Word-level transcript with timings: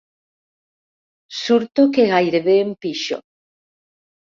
Surto 1.43 1.87
que 1.93 2.09
gairebé 2.15 2.59
em 2.67 2.77
pixo. 2.83 3.25